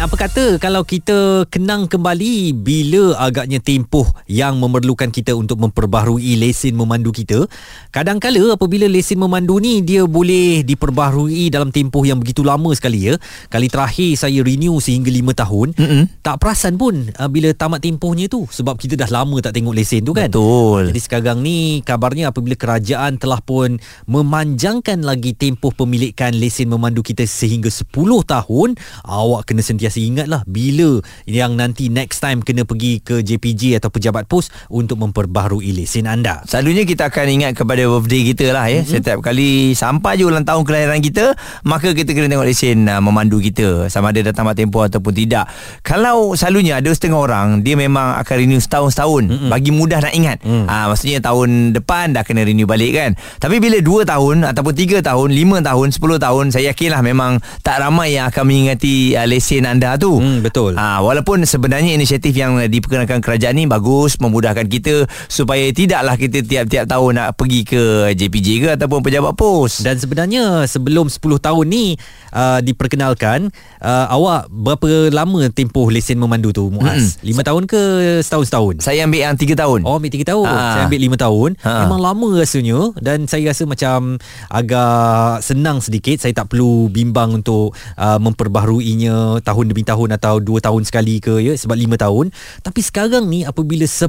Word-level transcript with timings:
apa 0.00 0.16
kata 0.16 0.56
kalau 0.56 0.80
kita 0.80 1.44
kenang 1.52 1.84
kembali 1.84 2.56
bila 2.56 3.20
agaknya 3.20 3.60
tempoh 3.60 4.08
yang 4.24 4.56
memerlukan 4.56 5.12
kita 5.12 5.36
untuk 5.36 5.60
memperbaharui 5.60 6.40
lesen 6.40 6.72
memandu 6.72 7.12
kita 7.12 7.44
kadang-kala 7.92 8.56
apabila 8.56 8.88
lesen 8.88 9.20
memandu 9.20 9.60
ni 9.60 9.84
dia 9.84 10.08
boleh 10.08 10.64
diperbaharui 10.64 11.52
dalam 11.52 11.68
tempoh 11.68 12.08
yang 12.08 12.16
begitu 12.16 12.40
lama 12.40 12.72
sekali 12.72 13.12
ya. 13.12 13.20
Kali 13.52 13.68
terakhir 13.68 14.16
saya 14.16 14.40
renew 14.40 14.80
sehingga 14.80 15.12
5 15.12 15.36
tahun 15.36 15.68
Mm-mm. 15.76 16.04
tak 16.24 16.40
perasan 16.40 16.80
pun 16.80 17.12
uh, 17.20 17.28
bila 17.28 17.52
tamat 17.52 17.84
tempohnya 17.84 18.24
tu 18.32 18.48
sebab 18.48 18.80
kita 18.80 18.96
dah 18.96 19.12
lama 19.12 19.36
tak 19.44 19.52
tengok 19.52 19.76
lesen 19.76 20.00
tu 20.08 20.16
kan. 20.16 20.32
Betul. 20.32 20.96
Jadi 20.96 21.00
sekarang 21.04 21.44
ni 21.44 21.84
kabarnya 21.84 22.32
apabila 22.32 22.56
kerajaan 22.56 23.20
telah 23.20 23.44
pun 23.44 23.76
memanjangkan 24.08 25.04
lagi 25.04 25.36
tempoh 25.36 25.76
pemilikan 25.76 26.32
lesen 26.32 26.72
memandu 26.72 27.04
kita 27.04 27.28
sehingga 27.28 27.68
10 27.68 27.92
tahun 28.24 28.80
awak 29.04 29.44
kena 29.44 29.60
sentiasa 29.60 29.89
sentiasa 29.90 30.06
ingatlah 30.06 30.40
bila 30.46 31.02
yang 31.26 31.58
nanti 31.58 31.90
next 31.90 32.22
time 32.22 32.40
kena 32.46 32.62
pergi 32.62 33.02
ke 33.02 33.26
JPJ 33.26 33.82
atau 33.82 33.90
pejabat 33.90 34.30
pos 34.30 34.48
untuk 34.70 35.02
memperbaharui 35.02 35.74
lesen 35.74 36.06
anda. 36.06 36.46
Selalunya 36.46 36.86
kita 36.86 37.10
akan 37.10 37.26
ingat 37.26 37.52
kepada 37.58 37.82
birthday 37.90 38.22
kita 38.30 38.54
lah 38.54 38.70
ya. 38.70 38.80
Mm-hmm. 38.80 38.94
Setiap 38.94 39.18
kali 39.18 39.74
sampai 39.74 40.22
je 40.22 40.24
ulang 40.30 40.46
tahun 40.46 40.62
kelahiran 40.62 41.02
kita, 41.02 41.34
maka 41.66 41.90
kita 41.90 42.14
kena 42.14 42.30
tengok 42.30 42.46
lesen 42.46 42.86
uh, 42.86 43.02
memandu 43.02 43.42
kita 43.42 43.90
sama 43.90 44.14
ada 44.14 44.22
datang 44.22 44.46
tempoh 44.54 44.86
ataupun 44.86 45.10
tidak. 45.10 45.50
Kalau 45.82 46.38
selalunya 46.38 46.78
ada 46.78 46.94
setengah 46.94 47.18
orang 47.18 47.48
dia 47.66 47.74
memang 47.74 48.14
akan 48.22 48.34
renew 48.38 48.62
setahun-setahun 48.62 49.24
mm-hmm. 49.26 49.50
bagi 49.50 49.70
mudah 49.74 49.98
nak 50.06 50.14
ingat. 50.14 50.38
Mm. 50.46 50.70
Uh, 50.70 50.86
maksudnya 50.94 51.18
tahun 51.18 51.74
depan 51.74 52.14
dah 52.14 52.22
kena 52.22 52.46
renew 52.46 52.68
balik 52.70 52.94
kan. 52.94 53.10
Tapi 53.42 53.58
bila 53.58 53.82
2 53.82 54.06
tahun 54.06 54.36
ataupun 54.46 54.74
3 54.76 55.02
tahun, 55.02 55.28
5 55.34 55.68
tahun, 55.68 55.86
10 55.96 56.26
tahun, 56.26 56.44
saya 56.54 56.64
yakinlah 56.70 57.00
memang 57.02 57.40
tak 57.64 57.80
ramai 57.80 58.14
yang 58.14 58.28
akan 58.28 58.44
mengingati 58.46 59.16
uh, 59.16 59.26
lesen 59.26 59.64
anda 59.70 59.94
tu. 59.94 60.18
Hmm, 60.18 60.42
betul. 60.42 60.74
Ha, 60.74 60.98
walaupun 61.00 61.46
sebenarnya 61.46 61.94
inisiatif 61.94 62.34
yang 62.34 62.58
diperkenalkan 62.66 63.22
kerajaan 63.22 63.54
ni 63.56 63.64
bagus 63.70 64.18
memudahkan 64.18 64.66
kita 64.66 65.06
supaya 65.30 65.70
tidaklah 65.70 66.18
kita 66.18 66.42
tiap-tiap 66.42 66.90
tahun 66.90 67.12
nak 67.16 67.28
pergi 67.38 67.60
ke 67.62 67.82
JPJ 68.14 68.48
ke 68.60 68.68
ataupun 68.74 69.00
pejabat 69.06 69.32
pos. 69.38 69.80
Dan 69.80 69.96
sebenarnya 69.96 70.66
sebelum 70.66 71.06
10 71.06 71.20
tahun 71.38 71.64
ni 71.70 71.94
uh, 72.34 72.58
diperkenalkan 72.60 73.48
uh, 73.80 74.06
awak 74.10 74.50
berapa 74.50 75.14
lama 75.14 75.46
tempoh 75.50 75.88
lesen 75.88 76.18
memandu 76.18 76.50
tu 76.50 76.68
Muaz? 76.68 77.20
Hmm. 77.22 77.40
5 77.42 77.48
tahun 77.48 77.62
ke 77.70 77.80
setahun-setahun? 78.24 78.74
Saya 78.82 79.06
ambil 79.06 79.20
yang 79.30 79.36
3 79.36 79.54
tahun. 79.54 79.80
Oh, 79.86 79.96
ambil 79.96 80.12
3 80.12 80.24
tahun. 80.26 80.46
Ha. 80.48 80.64
Saya 80.74 80.82
ambil 80.88 81.00
5 81.12 81.24
tahun. 81.24 81.50
Ha. 81.62 81.72
Memang 81.86 82.00
lama 82.00 82.28
rasanya 82.40 82.80
dan 82.98 83.18
saya 83.30 83.52
rasa 83.52 83.62
macam 83.68 84.18
agak 84.50 85.44
senang 85.44 85.78
sedikit. 85.84 86.16
Saya 86.20 86.32
tak 86.34 86.52
perlu 86.52 86.88
bimbang 86.90 87.40
untuk 87.40 87.76
uh, 87.96 88.18
memperbaharuinya 88.18 89.44
tahun 89.44 89.59
demi 89.68 89.84
tahun 89.84 90.16
atau 90.16 90.38
2 90.40 90.62
tahun 90.62 90.82
sekali 90.86 91.18
ke 91.20 91.42
ya 91.42 91.52
sebab 91.58 91.76
5 91.76 92.04
tahun 92.04 92.24
tapi 92.64 92.80
sekarang 92.80 93.26
ni 93.26 93.44
apabila 93.44 93.84
10 93.84 94.08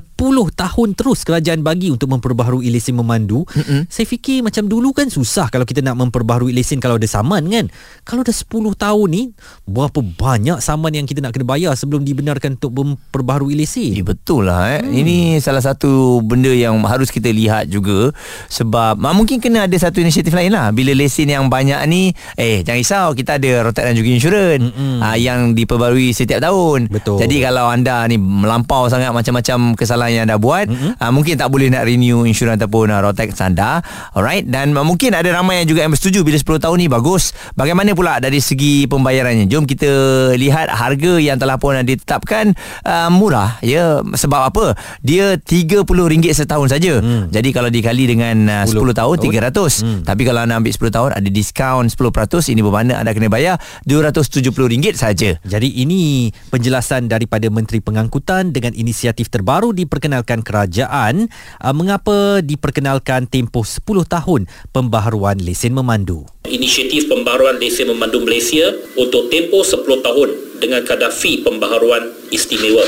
tahun 0.53 0.87
terus 0.95 1.25
kerajaan 1.27 1.65
bagi 1.65 1.91
untuk 1.91 2.13
memperbaharui 2.13 2.69
lesen 2.69 2.95
memandu 2.95 3.43
mm-hmm. 3.49 3.89
saya 3.89 4.05
fikir 4.05 4.45
macam 4.45 4.69
dulu 4.69 4.93
kan 4.93 5.09
susah 5.09 5.49
kalau 5.49 5.65
kita 5.65 5.81
nak 5.81 5.97
memperbaharui 5.97 6.53
lesen 6.53 6.77
kalau 6.77 7.01
ada 7.01 7.07
saman 7.09 7.47
kan 7.49 7.65
kalau 8.05 8.21
dah 8.21 8.35
10 8.35 8.47
tahun 8.77 9.07
ni 9.09 9.23
berapa 9.65 9.99
banyak 9.99 10.61
saman 10.61 10.93
yang 10.93 11.09
kita 11.09 11.25
nak 11.25 11.33
kena 11.33 11.47
bayar 11.47 11.73
sebelum 11.73 12.05
dibenarkan 12.05 12.59
untuk 12.61 12.71
memperbaharui 12.77 13.57
lesen 13.57 13.97
eh, 13.97 14.05
betul 14.05 14.45
lah 14.45 14.77
eh. 14.77 14.81
Hmm. 14.85 14.93
ini 14.93 15.17
salah 15.41 15.63
satu 15.63 16.21
benda 16.21 16.53
yang 16.53 16.77
harus 16.85 17.09
kita 17.09 17.33
lihat 17.33 17.71
juga 17.71 18.13
sebab 18.51 18.99
mungkin 19.01 19.41
kena 19.41 19.65
ada 19.65 19.77
satu 19.79 20.03
inisiatif 20.03 20.31
lain 20.35 20.53
lah 20.53 20.69
bila 20.69 20.93
lesen 20.93 21.31
yang 21.31 21.49
banyak 21.49 21.79
ni 21.89 22.13
eh 22.37 22.61
jangan 22.61 22.79
risau 22.81 23.07
kita 23.15 23.41
ada 23.41 23.51
rotak 23.65 23.83
dan 23.87 23.93
juga 23.97 24.09
insurans 24.11 24.61
mm-hmm. 24.69 24.99
uh, 25.01 25.17
yang 25.17 25.40
diperbarui 25.57 26.13
setiap 26.13 26.39
tahun. 26.41 26.87
Betul. 26.87 27.17
Jadi 27.21 27.41
kalau 27.41 27.67
anda 27.67 28.05
ni 28.05 28.21
melampau 28.21 28.87
sangat 28.87 29.09
macam-macam 29.11 29.73
kesalahan 29.73 30.11
yang 30.21 30.23
anda 30.29 30.37
buat, 30.37 30.69
mm-hmm. 30.69 30.91
uh, 31.01 31.11
mungkin 31.11 31.33
tak 31.37 31.49
boleh 31.49 31.73
nak 31.73 31.83
renew 31.89 32.23
insurans 32.23 32.61
ataupun 32.61 32.93
uh, 32.93 33.01
rotek 33.01 33.33
anda. 33.41 33.81
Alright. 34.13 34.45
Dan 34.45 34.77
uh, 34.77 34.85
mungkin 34.85 35.17
ada 35.17 35.27
ramai 35.33 35.65
yang 35.65 35.67
juga 35.73 35.85
yang 35.85 35.91
bersetuju 35.91 36.21
bila 36.21 36.37
10 36.37 36.65
tahun 36.65 36.77
ni 36.77 36.87
bagus. 36.87 37.33
Bagaimana 37.57 37.97
pula 37.97 38.21
dari 38.21 38.37
segi 38.37 38.85
pembayarannya? 38.85 39.49
Jom 39.49 39.65
kita 39.65 39.89
lihat 40.37 40.69
harga 40.69 41.13
yang 41.17 41.41
telah 41.41 41.57
pun 41.57 41.77
ditetapkan 41.81 42.53
uh, 42.85 43.09
murah. 43.09 43.57
Ya, 43.65 44.01
sebab 44.03 44.53
apa? 44.53 44.65
Dia 45.01 45.39
RM30 45.41 46.35
setahun 46.35 46.71
saja. 46.71 46.99
Hmm. 46.99 47.31
Jadi 47.33 47.49
kalau 47.55 47.69
dikali 47.71 48.05
dengan 48.05 48.63
uh, 48.63 48.65
10, 48.67 48.77
10 48.77 48.99
tahun, 48.99 49.15
RM300. 49.21 49.57
Hmm. 49.81 49.99
Tapi 50.05 50.21
kalau 50.27 50.39
anda 50.43 50.55
ambil 50.59 50.73
10 50.73 50.95
tahun 50.95 51.09
ada 51.17 51.29
diskaun 51.29 51.85
10%, 51.87 52.53
ini 52.53 52.61
bermakna 52.61 52.99
anda 53.01 53.11
kena 53.15 53.31
bayar 53.31 53.55
RM270 53.87 54.95
saja. 54.97 55.30
Jadi 55.45 55.69
ini 55.79 56.31
penjelasan 56.51 57.07
daripada 57.07 57.47
Menteri 57.47 57.79
Pengangkutan 57.79 58.51
dengan 58.51 58.75
inisiatif 58.75 59.31
terbaru 59.31 59.71
diperkenalkan 59.71 60.43
kerajaan 60.43 61.31
uh, 61.61 61.73
mengapa 61.75 62.43
diperkenalkan 62.43 63.29
tempoh 63.31 63.63
10 63.63 63.85
tahun 64.07 64.49
pembaharuan 64.75 65.39
lesen 65.39 65.71
memandu. 65.71 66.27
Inisiatif 66.49 67.07
pembaharuan 67.07 67.61
lesen 67.61 67.87
memandu 67.87 68.19
Malaysia 68.25 68.73
untuk 68.97 69.31
tempoh 69.31 69.63
10 69.63 69.85
tahun 69.85 70.29
dengan 70.59 70.81
kadar 70.83 71.13
fee 71.13 71.41
pembaharuan 71.45 72.11
istimewa. 72.29 72.83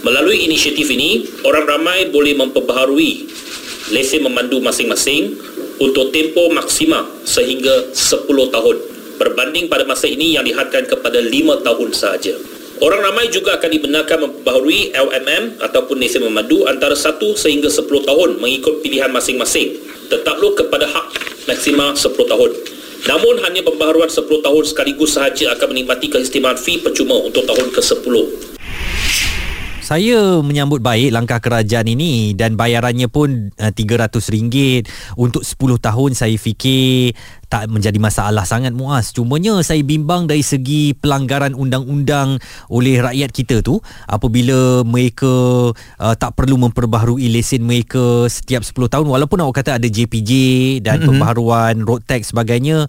Melalui 0.00 0.48
inisiatif 0.48 0.88
ini, 0.88 1.28
orang 1.44 1.68
ramai 1.68 2.08
boleh 2.08 2.32
memperbaharui 2.32 3.28
lesen 3.92 4.24
memandu 4.24 4.62
masing-masing 4.64 5.36
untuk 5.80 6.12
tempoh 6.12 6.52
maksima 6.52 7.04
sehingga 7.24 7.92
10 7.92 8.28
tahun 8.28 8.76
berbanding 9.20 9.68
pada 9.68 9.84
masa 9.84 10.08
ini 10.08 10.40
yang 10.40 10.48
dihadkan 10.48 10.88
kepada 10.88 11.20
5 11.20 11.60
tahun 11.60 11.88
sahaja. 11.92 12.34
Orang 12.80 13.04
ramai 13.04 13.28
juga 13.28 13.60
akan 13.60 13.70
dibenarkan 13.76 14.18
memperbaharui 14.24 14.96
LMM 14.96 15.60
ataupun 15.60 16.00
lesen 16.00 16.24
memandu 16.24 16.64
antara 16.64 16.96
1 16.96 17.20
sehingga 17.36 17.68
10 17.68 17.84
tahun 17.84 18.40
mengikut 18.40 18.80
pilihan 18.80 19.12
masing-masing. 19.12 19.76
Tetapluk 20.08 20.56
kepada 20.56 20.88
hak 20.88 21.06
maksima 21.44 21.92
10 21.92 22.08
tahun. 22.24 22.50
Namun 23.04 23.44
hanya 23.44 23.60
pembaharuan 23.60 24.08
10 24.08 24.24
tahun 24.24 24.64
sekaligus 24.64 25.20
sahaja 25.20 25.52
akan 25.60 25.76
menikmati 25.76 26.08
keistimewaan 26.08 26.56
fee 26.56 26.80
percuma 26.80 27.20
untuk 27.20 27.44
tahun 27.44 27.68
ke-10 27.68 28.48
saya 29.90 30.38
menyambut 30.38 30.78
baik 30.78 31.10
langkah 31.10 31.42
kerajaan 31.42 31.90
ini 31.90 32.30
dan 32.38 32.54
bayarannya 32.54 33.10
pun 33.10 33.50
uh, 33.58 33.74
RM300 33.74 34.86
untuk 35.18 35.42
10 35.42 35.58
tahun 35.82 36.10
saya 36.14 36.38
fikir 36.38 37.18
tak 37.50 37.66
menjadi 37.66 37.98
masalah 37.98 38.46
sangat 38.46 38.70
muas 38.70 39.10
cumanya 39.10 39.58
saya 39.66 39.82
bimbang 39.82 40.30
dari 40.30 40.46
segi 40.46 40.94
pelanggaran 40.94 41.58
undang-undang 41.58 42.38
oleh 42.70 43.02
rakyat 43.02 43.34
kita 43.34 43.58
tu 43.58 43.82
apabila 44.06 44.86
mereka 44.86 45.26
uh, 45.74 46.14
tak 46.14 46.38
perlu 46.38 46.62
memperbaharui 46.62 47.26
lesen 47.26 47.66
mereka 47.66 48.30
setiap 48.30 48.62
10 48.62 48.86
tahun 48.86 49.06
walaupun 49.10 49.42
awak 49.42 49.66
kata 49.66 49.82
ada 49.82 49.88
JPJ 49.90 50.30
dan 50.86 51.02
mm-hmm. 51.02 51.08
pembaharuan 51.10 51.82
road 51.82 52.06
tax 52.06 52.30
sebagainya 52.30 52.86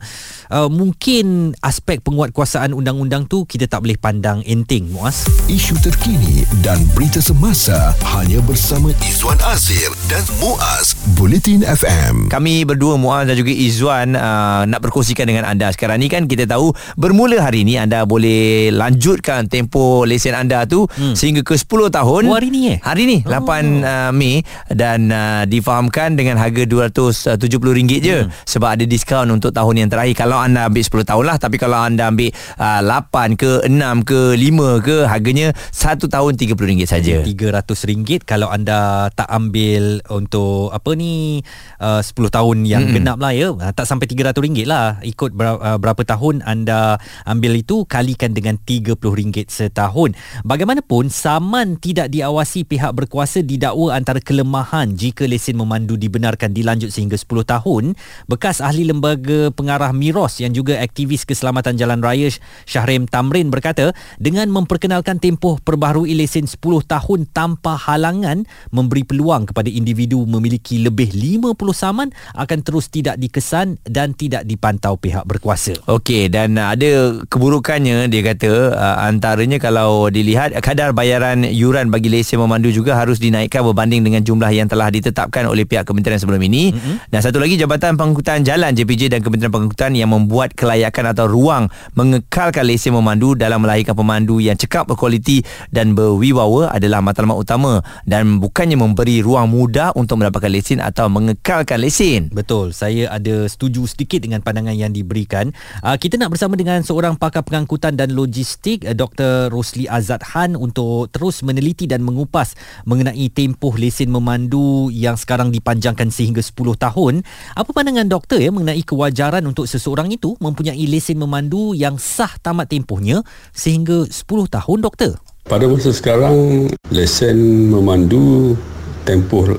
uh, 0.53 0.69
mungkin 0.69 1.57
aspek 1.65 2.05
penguatkuasaan 2.05 2.77
undang-undang 2.77 3.25
tu 3.25 3.49
kita 3.49 3.65
tak 3.65 3.81
boleh 3.81 3.97
pandang 3.97 4.45
enteng 4.45 4.85
muas 4.93 5.25
isu 5.49 5.73
terkini 5.81 6.45
dan 6.61 6.77
berita 6.93 7.17
semasa 7.17 7.97
hanya 8.13 8.37
bersama 8.45 8.93
Izwan 9.01 9.41
Azir 9.49 9.89
dan 10.05 10.21
Muaz 10.37 10.93
Bulletin 11.17 11.65
FM 11.65 12.29
kami 12.29 12.61
berdua 12.61 13.01
Muaz 13.01 13.25
dan 13.25 13.33
juga 13.33 13.49
Izwan 13.49 14.13
uh, 14.13 14.50
Uh, 14.51 14.63
nak 14.67 14.83
berkongsikan 14.83 15.23
dengan 15.23 15.47
anda. 15.47 15.71
Sekarang 15.71 16.03
ni 16.03 16.11
kan 16.11 16.27
kita 16.27 16.43
tahu 16.43 16.75
bermula 16.99 17.39
hari 17.39 17.63
ni 17.63 17.79
anda 17.79 18.03
boleh 18.03 18.67
lanjutkan 18.75 19.47
tempoh 19.47 20.03
lesen 20.03 20.35
anda 20.35 20.67
tu 20.67 20.83
hmm. 20.91 21.15
sehingga 21.15 21.39
ke 21.39 21.55
10 21.55 21.87
tahun. 21.87 22.23
Oh, 22.27 22.35
hari 22.35 22.51
ni 22.51 22.75
eh? 22.75 22.77
Hari 22.83 23.03
ni 23.07 23.17
8 23.23 23.31
oh. 23.31 23.47
uh, 23.47 24.11
Mei. 24.11 24.43
Dan 24.67 25.07
uh, 25.07 25.47
difahamkan 25.47 26.19
dengan 26.19 26.35
harga 26.35 26.67
RM270 26.67 27.79
je. 28.03 28.17
Hmm. 28.27 28.29
sebab 28.43 28.75
ada 28.75 28.83
diskaun 28.83 29.31
untuk 29.31 29.55
tahun 29.55 29.87
yang 29.87 29.89
terakhir. 29.89 30.19
Kalau 30.19 30.35
anda 30.35 30.67
ambil 30.67 30.83
10 30.83 31.07
tahun 31.07 31.23
lah. 31.23 31.37
Tapi 31.39 31.55
kalau 31.55 31.79
anda 31.79 32.11
ambil 32.11 32.35
uh, 32.59 32.81
8 32.83 33.39
ke 33.39 33.51
6 33.71 33.71
ke 34.03 34.19
5 34.35 34.83
ke 34.83 34.97
harganya 35.07 35.47
1 35.71 35.95
tahun 36.11 36.31
RM30 36.35 36.83
saja. 36.83 37.23
RM300 37.23 38.27
kalau 38.27 38.51
anda 38.51 39.07
tak 39.15 39.31
ambil 39.31 40.03
untuk 40.11 40.73
apa 40.75 40.91
ni 40.97 41.39
uh, 41.79 42.03
10 42.03 42.11
tahun 42.27 42.57
yang 42.67 42.83
hmm. 42.89 42.93
genap 42.99 43.17
lah 43.21 43.31
ya 43.31 43.53
tak 43.71 43.87
sampai 43.87 44.09
300 44.09 44.40
RM100 44.41 44.65
lah 44.65 44.97
ikut 45.05 45.37
uh, 45.37 45.77
berapa 45.77 46.01
tahun 46.01 46.41
anda 46.41 46.97
ambil 47.29 47.61
itu 47.61 47.85
kalikan 47.85 48.33
dengan 48.33 48.57
RM30 48.57 49.45
setahun. 49.47 50.17
Bagaimanapun 50.41 51.13
saman 51.13 51.77
tidak 51.77 52.09
diawasi 52.09 52.65
pihak 52.65 52.91
berkuasa 52.97 53.45
didakwa 53.45 53.93
antara 53.93 54.17
kelemahan 54.17 54.97
jika 54.97 55.29
lesen 55.29 55.61
memandu 55.61 55.93
dibenarkan 55.93 56.51
dilanjut 56.55 56.89
sehingga 56.89 57.19
10 57.19 57.45
tahun. 57.45 57.83
Bekas 58.25 58.63
ahli 58.63 58.87
lembaga 58.87 59.53
pengarah 59.53 59.93
Miros 59.93 60.41
yang 60.41 60.55
juga 60.55 60.81
aktivis 60.81 61.27
keselamatan 61.27 61.77
jalan 61.77 62.01
raya 62.01 62.31
Syahrim 62.63 63.09
Tamrin 63.11 63.51
berkata 63.51 63.91
dengan 64.21 64.47
memperkenalkan 64.47 65.19
tempoh 65.19 65.59
perbaharui 65.59 66.15
lesen 66.15 66.47
10 66.47 66.57
tahun 66.87 67.19
tanpa 67.35 67.75
halangan 67.75 68.47
memberi 68.71 69.03
peluang 69.03 69.51
kepada 69.51 69.67
individu 69.67 70.23
memiliki 70.23 70.79
lebih 70.79 71.11
50 71.11 71.51
saman 71.75 72.07
akan 72.39 72.59
terus 72.63 72.87
tidak 72.87 73.19
dikesan 73.19 73.75
dan 73.83 74.15
tidak 74.15 74.30
dipantau 74.47 74.95
pihak 74.95 75.27
berkuasa. 75.27 75.75
Okey 75.91 76.31
dan 76.31 76.55
ada 76.55 77.19
keburukannya 77.27 78.07
dia 78.07 78.21
kata 78.23 78.71
uh, 78.71 78.97
antaranya 79.03 79.59
kalau 79.59 80.07
dilihat 80.07 80.55
kadar 80.63 80.95
bayaran 80.95 81.43
yuran 81.43 81.91
bagi 81.91 82.07
lesen 82.07 82.39
memandu 82.39 82.71
juga 82.71 82.95
harus 82.95 83.19
dinaikkan 83.19 83.67
berbanding 83.67 84.07
dengan 84.07 84.23
jumlah 84.23 84.47
yang 84.55 84.71
telah 84.71 84.87
ditetapkan 84.87 85.43
oleh 85.51 85.67
pihak 85.67 85.83
kementerian 85.83 86.21
sebelum 86.21 86.39
ini 86.39 86.71
mm-hmm. 86.71 87.11
dan 87.11 87.19
satu 87.19 87.43
lagi 87.43 87.59
Jabatan 87.59 87.99
Pengangkutan 87.99 88.47
Jalan 88.47 88.71
JPJ 88.71 89.11
dan 89.11 89.19
Kementerian 89.19 89.51
Pengangkutan 89.51 89.91
yang 89.97 90.13
membuat 90.13 90.55
kelayakan 90.55 91.11
atau 91.11 91.25
ruang 91.27 91.67
mengekalkan 91.99 92.63
lesen 92.63 92.95
memandu 92.95 93.35
dalam 93.35 93.59
melahirkan 93.65 93.97
pemandu 93.97 94.39
yang 94.39 94.55
cekap 94.55 94.87
berkualiti 94.87 95.41
dan 95.73 95.97
berwibawa 95.97 96.69
adalah 96.71 97.01
matlamat 97.01 97.35
utama 97.41 97.81
dan 98.05 98.37
bukannya 98.37 98.77
memberi 98.77 99.25
ruang 99.25 99.49
mudah 99.49 99.91
untuk 99.97 100.21
mendapatkan 100.21 100.51
lesen 100.53 100.79
atau 100.79 101.09
mengekalkan 101.09 101.81
lesen. 101.81 102.29
Betul, 102.29 102.71
saya 102.77 103.09
ada 103.09 103.49
setuju 103.49 103.89
sedikit 103.89 104.20
dengan 104.21 104.45
pandangan 104.45 104.77
yang 104.77 104.93
diberikan. 104.93 105.49
Uh, 105.81 105.97
kita 105.97 106.21
nak 106.21 106.29
bersama 106.29 106.53
dengan 106.53 106.85
seorang 106.85 107.17
pakar 107.17 107.41
pengangkutan 107.41 107.97
dan 107.97 108.13
logistik 108.13 108.85
uh, 108.85 108.93
Dr. 108.93 109.49
Rosli 109.49 109.89
Azad 109.89 110.21
Han 110.37 110.53
untuk 110.53 111.09
terus 111.09 111.41
meneliti 111.41 111.89
dan 111.89 112.05
mengupas 112.05 112.53
mengenai 112.85 113.27
tempoh 113.33 113.73
lesen 113.73 114.13
memandu 114.13 114.93
yang 114.93 115.17
sekarang 115.17 115.49
dipanjangkan 115.49 116.13
sehingga 116.13 116.45
10 116.45 116.53
tahun. 116.77 117.25
Apa 117.57 117.69
pandangan 117.73 118.05
doktor 118.05 118.37
ya 118.37 118.53
mengenai 118.53 118.85
kewajaran 118.85 119.41
untuk 119.49 119.65
seseorang 119.65 120.13
itu 120.13 120.37
mempunyai 120.37 120.85
lesen 120.85 121.17
memandu 121.17 121.73
yang 121.73 121.97
sah 121.97 122.31
tamat 122.39 122.69
tempohnya 122.69 123.25
sehingga 123.49 124.05
10 124.05 124.21
tahun 124.47 124.79
doktor? 124.85 125.17
Pada 125.49 125.65
masa 125.65 125.89
sekarang 125.89 126.69
lesen 126.93 127.71
memandu 127.73 128.53
tempoh 129.01 129.57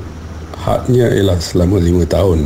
haknya 0.63 1.11
ialah 1.11 1.39
selama 1.43 1.83
5 1.83 2.07
tahun. 2.07 2.41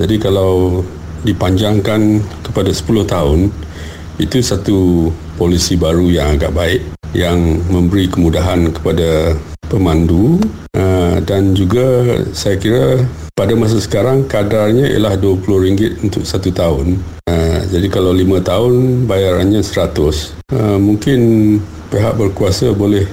Jadi 0.00 0.16
kalau 0.16 0.80
dipanjangkan 1.24 2.20
kepada 2.44 2.70
10 2.70 3.08
tahun 3.08 3.40
itu 4.22 4.38
satu 4.38 5.10
polisi 5.34 5.74
baru 5.74 6.06
yang 6.06 6.38
agak 6.38 6.54
baik 6.54 6.82
yang 7.14 7.58
memberi 7.70 8.06
kemudahan 8.06 8.70
kepada 8.70 9.34
pemandu 9.66 10.38
uh, 10.78 11.18
dan 11.24 11.56
juga 11.56 12.18
saya 12.30 12.54
kira 12.58 13.02
pada 13.34 13.58
masa 13.58 13.82
sekarang 13.82 14.30
kadarnya 14.30 14.86
ialah 14.94 15.18
RM20 15.18 16.06
untuk 16.06 16.22
satu 16.22 16.54
tahun. 16.54 17.02
Uh, 17.26 17.58
jadi 17.70 17.90
kalau 17.90 18.14
5 18.14 18.22
tahun 18.46 18.74
bayarannya 19.10 19.62
100. 19.62 20.54
Uh, 20.54 20.78
mungkin 20.78 21.20
pihak 21.90 22.14
berkuasa 22.14 22.70
boleh 22.70 23.06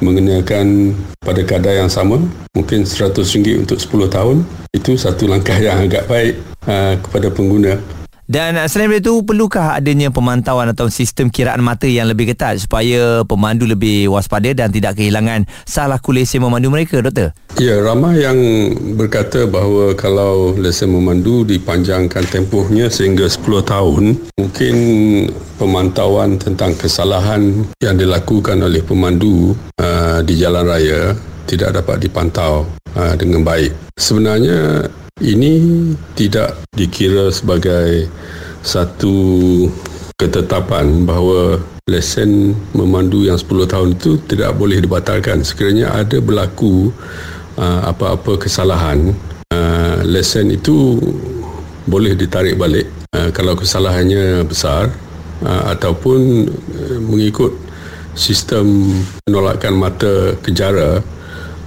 mengenakan 0.00 0.96
pada 1.20 1.44
kadar 1.44 1.84
yang 1.84 1.92
sama 1.92 2.20
mungkin 2.56 2.84
RM100 2.84 3.60
untuk 3.60 3.78
10 3.78 4.16
tahun 4.16 4.36
itu 4.72 4.96
satu 4.96 5.28
langkah 5.28 5.56
yang 5.56 5.84
agak 5.84 6.08
baik 6.08 6.34
uh, 6.66 6.96
kepada 6.98 7.28
pengguna 7.30 7.78
dan 8.30 8.54
selain 8.70 9.02
itu 9.02 9.26
perlukah 9.26 9.74
adanya 9.74 10.14
pemantauan 10.14 10.70
atau 10.70 10.86
sistem 10.86 11.26
kiraan 11.34 11.66
mata 11.66 11.90
yang 11.90 12.06
lebih 12.06 12.30
ketat 12.30 12.62
supaya 12.62 13.26
pemandu 13.26 13.66
lebih 13.66 14.06
waspada 14.06 14.54
dan 14.54 14.70
tidak 14.70 14.94
kehilangan 14.94 15.50
salah 15.66 15.98
lesen 15.98 16.38
memandu 16.38 16.70
mereka 16.70 17.02
doktor 17.02 17.34
ya 17.58 17.82
ramai 17.82 18.22
yang 18.22 18.38
berkata 18.94 19.50
bahawa 19.50 19.98
kalau 19.98 20.54
lesen 20.54 20.94
memandu 20.94 21.42
dipanjangkan 21.42 22.22
tempohnya 22.30 22.86
sehingga 22.86 23.26
10 23.26 23.66
tahun 23.66 24.04
mungkin 24.38 24.74
pemantauan 25.58 26.38
tentang 26.38 26.78
kesalahan 26.78 27.66
yang 27.82 27.98
dilakukan 27.98 28.62
oleh 28.62 28.86
pemandu 28.86 29.58
uh, 29.82 30.22
di 30.22 30.38
jalan 30.38 30.70
raya 30.70 31.18
tidak 31.50 31.82
dapat 31.82 32.06
dipantau 32.06 32.62
uh, 32.94 33.14
dengan 33.18 33.42
baik. 33.42 33.74
Sebenarnya 33.98 34.86
ini 35.20 35.52
tidak 36.16 36.64
dikira 36.72 37.28
sebagai 37.28 38.08
satu 38.64 39.16
ketetapan 40.16 41.04
bahawa 41.08 41.60
lesen 41.88 42.52
memandu 42.76 43.24
yang 43.24 43.36
10 43.36 43.72
tahun 43.72 43.88
itu 43.96 44.20
tidak 44.28 44.56
boleh 44.56 44.80
dibatalkan. 44.80 45.44
Sekiranya 45.44 45.92
ada 45.96 46.20
berlaku 46.20 46.92
uh, 47.56 47.80
apa-apa 47.88 48.40
kesalahan, 48.40 49.12
uh, 49.52 49.96
lesen 50.04 50.52
itu 50.52 51.00
boleh 51.88 52.16
ditarik 52.16 52.56
balik 52.60 52.86
uh, 53.16 53.32
kalau 53.32 53.56
kesalahannya 53.56 54.44
besar 54.44 54.92
uh, 55.42 55.62
ataupun 55.72 56.48
uh, 56.48 56.98
mengikut 57.00 57.56
sistem 58.14 58.92
penolakan 59.24 59.74
mata 59.80 60.36
kejara 60.44 61.00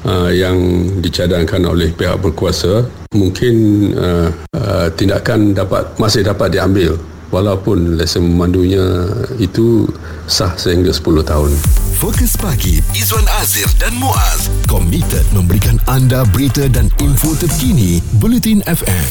uh, 0.08 0.32
yang 0.32 0.58
dicadangkan 1.00 1.64
oleh 1.68 1.92
pihak 1.92 2.20
berkuasa 2.20 2.88
mungkin 3.16 3.56
uh, 3.96 4.30
uh, 4.56 4.88
tindakan 4.96 5.56
dapat 5.56 5.96
masih 6.00 6.24
dapat 6.24 6.54
diambil 6.56 6.96
walaupun 7.34 7.98
lesen 7.98 8.30
memandunya 8.30 9.10
itu 9.42 9.90
sah 10.30 10.54
sehingga 10.54 10.94
10 10.94 11.26
tahun. 11.26 11.52
Fokus 11.98 12.38
pagi 12.38 12.78
Izwan 12.94 13.26
Azir 13.42 13.66
dan 13.82 13.98
Muaz 13.98 14.54
komited 14.70 15.26
memberikan 15.34 15.82
anda 15.90 16.22
berita 16.30 16.70
dan 16.70 16.94
info 17.02 17.34
terkini 17.34 17.98
Bulletin 18.22 18.62
FM. 18.70 19.10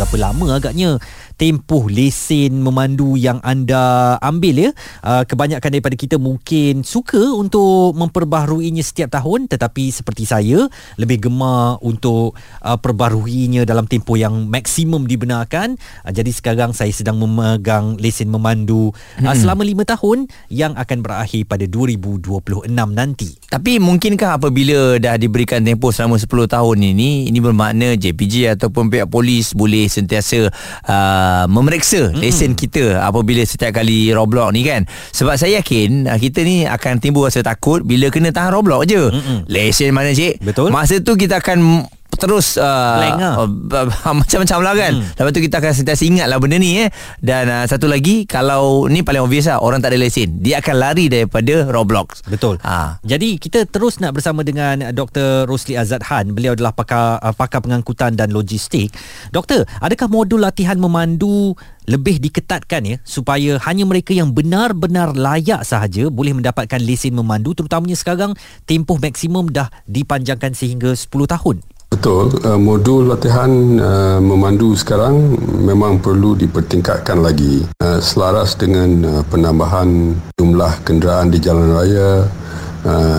Berapa 0.00 0.32
lama 0.32 0.56
agaknya 0.56 0.96
tempoh 1.36 1.92
lesen 1.92 2.64
memandu 2.64 3.20
yang 3.20 3.36
anda 3.44 4.16
ambil 4.24 4.68
ya? 4.68 4.70
Uh, 5.04 5.28
kebanyakan 5.28 5.76
daripada 5.76 5.92
kita 5.92 6.16
mungkin 6.16 6.88
suka 6.88 7.20
untuk 7.36 7.92
memperbaharuinya 8.00 8.80
setiap 8.80 9.12
tahun 9.12 9.44
tetapi 9.44 9.92
seperti 9.92 10.24
saya 10.24 10.72
lebih 10.96 11.28
gemar 11.28 11.76
untuk 11.84 12.32
uh, 12.64 12.80
perbaharuinya 12.80 13.68
dalam 13.68 13.84
tempoh 13.84 14.16
yang 14.16 14.48
maksimum 14.48 15.04
dibenarkan. 15.04 15.76
Uh, 16.00 16.12
jadi 16.16 16.32
sekarang 16.32 16.72
saya 16.72 16.96
sedang 16.96 17.20
memegang 17.20 18.00
lesen 18.00 18.32
memandu 18.32 18.96
uh, 19.20 19.36
selama 19.36 19.68
5 19.68 19.84
tahun 19.84 20.18
yang 20.48 20.72
akan 20.80 21.04
berakhir 21.04 21.44
pada 21.44 21.68
2026 21.68 22.72
nanti. 22.72 23.36
Tapi 23.52 23.76
mungkinkah 23.76 24.40
apabila 24.40 24.96
dah 24.96 25.20
diberikan 25.20 25.60
tempoh 25.60 25.92
selama 25.92 26.16
10 26.16 26.24
tahun 26.48 26.78
ini 26.88 27.28
ini 27.28 27.38
bermakna 27.44 28.00
JPJ 28.00 28.56
ataupun 28.56 28.88
pihak 28.88 29.12
polis 29.12 29.52
boleh 29.52 29.89
sentiasa 29.90 30.48
uh, 30.86 31.44
memeriksa 31.50 32.08
mm-hmm. 32.08 32.22
lesen 32.22 32.52
kita 32.54 33.02
apabila 33.02 33.42
setiap 33.42 33.82
kali 33.82 34.14
Roblox 34.14 34.54
ni 34.54 34.62
kan 34.62 34.86
sebab 35.10 35.34
saya 35.34 35.58
yakin 35.58 36.06
uh, 36.06 36.16
kita 36.16 36.46
ni 36.46 36.64
akan 36.64 37.02
timbul 37.02 37.26
rasa 37.26 37.42
takut 37.42 37.82
bila 37.82 38.08
kena 38.08 38.30
tahan 38.30 38.54
Roblox 38.54 38.86
je 38.86 39.02
mm-hmm. 39.10 39.38
lesen 39.50 39.90
mana 39.90 40.14
cik 40.14 40.40
betul 40.40 40.70
masa 40.70 41.02
tu 41.02 41.18
kita 41.18 41.42
akan 41.42 41.84
terus 42.20 42.60
uh, 42.60 43.16
lah. 43.16 43.48
uh, 43.48 44.14
macam-macam 44.20 44.58
lah 44.60 44.74
kan 44.76 44.92
hmm. 45.00 45.16
lepas 45.16 45.32
tu 45.32 45.40
kita 45.40 45.56
akan 45.58 45.72
sentiasa 45.72 46.02
ingat 46.04 46.26
lah 46.28 46.36
benda 46.36 46.60
ni 46.60 46.84
eh 46.84 46.92
dan 47.24 47.48
uh, 47.48 47.64
satu 47.64 47.88
lagi 47.88 48.28
kalau 48.28 48.84
ni 48.86 49.00
paling 49.00 49.24
obvious 49.24 49.48
lah 49.48 49.64
orang 49.64 49.80
tak 49.80 49.96
ada 49.96 49.98
lesen 49.98 50.38
dia 50.44 50.60
akan 50.60 50.76
lari 50.76 51.08
daripada 51.08 51.66
Roblox 51.72 52.20
betul 52.28 52.60
ha. 52.60 53.00
jadi 53.00 53.40
kita 53.40 53.64
terus 53.66 53.98
nak 54.04 54.20
bersama 54.20 54.44
dengan 54.44 54.92
Dr. 54.92 55.48
Rosli 55.48 55.80
Azad 55.80 56.04
Han 56.12 56.36
beliau 56.36 56.52
adalah 56.52 56.76
pakar 56.76 57.16
uh, 57.24 57.32
pakar 57.32 57.64
pengangkutan 57.64 58.14
dan 58.14 58.28
logistik 58.30 58.92
doktor 59.32 59.64
adakah 59.80 60.12
modul 60.12 60.44
latihan 60.44 60.76
memandu 60.76 61.56
lebih 61.88 62.22
diketatkan 62.22 62.82
ya 62.86 62.96
supaya 63.02 63.58
hanya 63.66 63.82
mereka 63.88 64.14
yang 64.14 64.30
benar-benar 64.30 65.16
layak 65.16 65.66
sahaja 65.66 66.06
boleh 66.06 66.36
mendapatkan 66.36 66.78
lesen 66.78 67.16
memandu 67.16 67.56
terutamanya 67.56 67.98
sekarang 67.98 68.36
tempoh 68.68 69.00
maksimum 69.02 69.50
dah 69.50 69.66
dipanjangkan 69.90 70.54
sehingga 70.54 70.94
10 70.94 71.10
tahun 71.10 71.56
Betul, 71.90 72.32
uh, 72.46 72.54
modul 72.54 73.10
latihan 73.10 73.50
uh, 73.82 74.22
memandu 74.22 74.78
sekarang 74.78 75.34
memang 75.58 75.98
perlu 75.98 76.38
dipertingkatkan 76.38 77.18
lagi 77.18 77.66
uh, 77.82 77.98
selaras 77.98 78.54
dengan 78.54 79.20
penambahan 79.26 80.14
jumlah 80.38 80.86
kenderaan 80.86 81.34
di 81.34 81.42
jalan 81.42 81.74
raya 81.74 82.24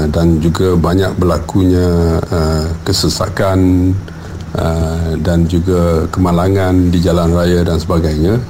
dan 0.10 0.42
juga 0.42 0.74
banyak 0.74 1.22
berlakunya 1.22 2.18
kesesakan 2.82 3.94
dan 5.22 5.46
juga 5.46 6.10
kemalangan 6.10 6.90
di 6.90 6.98
jalan 6.98 7.30
raya 7.30 7.62
dan 7.62 7.78
sebagainya. 7.78 8.42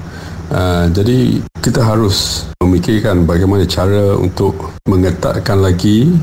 Jadi 0.96 1.44
kita 1.60 1.84
harus 1.84 2.48
memikirkan 2.64 3.28
bagaimana 3.28 3.68
cara 3.68 4.16
untuk 4.16 4.72
mengetatkan 4.88 5.60
lagi 5.60 6.16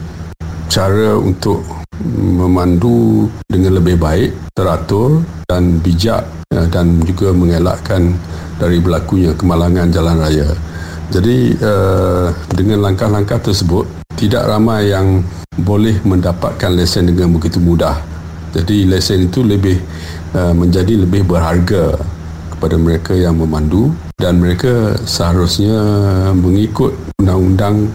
cara 0.73 1.21
untuk 1.21 1.78
memandu 2.07 3.27
dengan 3.51 3.79
lebih 3.79 3.99
baik, 3.99 4.31
teratur 4.55 5.23
dan 5.51 5.83
bijak 5.83 6.23
ya, 6.51 6.63
dan 6.71 7.03
juga 7.03 7.35
mengelakkan 7.35 8.15
dari 8.59 8.79
berlakunya 8.79 9.35
kemalangan 9.35 9.91
jalan 9.91 10.19
raya. 10.19 10.49
Jadi 11.09 11.57
uh, 11.65 12.29
dengan 12.53 12.85
langkah-langkah 12.85 13.41
tersebut 13.41 13.89
tidak 14.19 14.45
ramai 14.45 14.93
yang 14.93 15.25
boleh 15.59 15.97
mendapatkan 16.05 16.71
lesen 16.75 17.09
dengan 17.09 17.33
begitu 17.33 17.59
mudah. 17.59 17.97
Jadi 18.53 18.85
lesen 18.85 19.31
itu 19.31 19.41
lebih 19.43 19.81
uh, 20.37 20.53
menjadi 20.53 21.01
lebih 21.01 21.25
berharga 21.25 21.97
kepada 22.53 22.77
mereka 22.77 23.15
yang 23.15 23.39
memandu 23.39 23.95
dan 24.19 24.43
mereka 24.43 24.99
seharusnya 25.07 25.79
mengikut 26.35 26.91
undang-undang 27.23 27.87